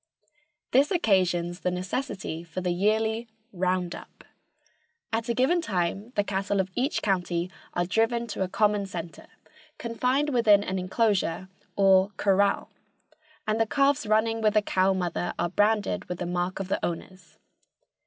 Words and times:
This 0.71 0.89
occasions 0.89 1.59
the 1.59 1.69
necessity 1.69 2.43
for 2.43 2.59
the 2.59 2.71
yearly 2.71 3.27
"round 3.53 3.93
up." 3.93 4.23
At 5.13 5.29
a 5.29 5.35
given 5.35 5.61
time 5.61 6.09
the 6.15 6.23
cattle 6.23 6.59
of 6.59 6.71
each 6.73 7.03
county 7.03 7.51
are 7.75 7.85
driven 7.85 8.25
to 8.29 8.41
a 8.41 8.47
common 8.47 8.87
center, 8.87 9.27
confined 9.77 10.29
within 10.31 10.63
an 10.63 10.79
inclosure 10.79 11.49
or 11.75 12.09
"corral," 12.17 12.71
and 13.47 13.61
the 13.61 13.67
calves 13.67 14.07
running 14.07 14.41
with 14.41 14.55
the 14.55 14.63
cow 14.63 14.93
mother 14.93 15.35
are 15.37 15.49
branded 15.49 16.05
with 16.05 16.17
the 16.17 16.25
mark 16.25 16.59
of 16.59 16.67
the 16.67 16.83
owners. 16.83 17.37